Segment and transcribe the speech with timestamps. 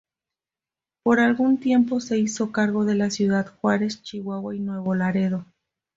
[1.03, 5.45] Por algún tiempo se hizo cargo de Ciudad Juárez, Chihuahua y Nuevo Laredo.